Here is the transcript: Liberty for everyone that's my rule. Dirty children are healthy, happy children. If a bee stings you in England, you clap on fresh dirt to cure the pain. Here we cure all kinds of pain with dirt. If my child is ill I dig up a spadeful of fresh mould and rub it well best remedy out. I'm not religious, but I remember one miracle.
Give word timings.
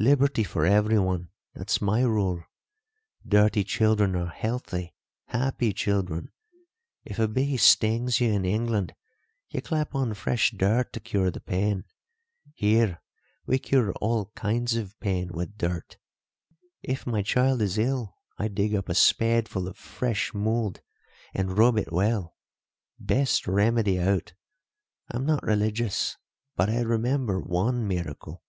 Liberty 0.00 0.42
for 0.42 0.64
everyone 0.64 1.28
that's 1.54 1.82
my 1.82 2.00
rule. 2.00 2.42
Dirty 3.28 3.62
children 3.62 4.16
are 4.16 4.28
healthy, 4.30 4.94
happy 5.26 5.74
children. 5.74 6.32
If 7.04 7.18
a 7.18 7.28
bee 7.28 7.58
stings 7.58 8.18
you 8.18 8.30
in 8.32 8.46
England, 8.46 8.94
you 9.50 9.60
clap 9.60 9.94
on 9.94 10.14
fresh 10.14 10.50
dirt 10.52 10.94
to 10.94 11.00
cure 11.00 11.30
the 11.30 11.42
pain. 11.42 11.84
Here 12.54 13.02
we 13.44 13.58
cure 13.58 13.92
all 14.00 14.32
kinds 14.34 14.76
of 14.76 14.98
pain 14.98 15.28
with 15.34 15.58
dirt. 15.58 15.98
If 16.82 17.06
my 17.06 17.20
child 17.20 17.60
is 17.60 17.76
ill 17.76 18.16
I 18.38 18.48
dig 18.48 18.74
up 18.74 18.88
a 18.88 18.94
spadeful 18.94 19.68
of 19.68 19.76
fresh 19.76 20.32
mould 20.32 20.80
and 21.34 21.58
rub 21.58 21.76
it 21.76 21.92
well 21.92 22.34
best 22.98 23.46
remedy 23.46 24.00
out. 24.00 24.32
I'm 25.10 25.26
not 25.26 25.42
religious, 25.42 26.16
but 26.56 26.70
I 26.70 26.80
remember 26.80 27.38
one 27.38 27.86
miracle. 27.86 28.42